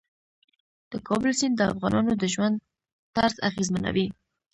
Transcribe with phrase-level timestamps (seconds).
[0.91, 2.55] د کابل سیند د افغانانو د ژوند
[3.15, 4.07] طرز اغېزمنوي.